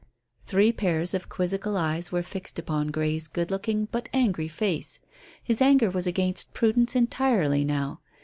[0.41, 4.99] Three pairs of quizzical eyes were fixed upon Grey's good looking but angry face.
[5.43, 7.99] His anger was against Prudence entirely now.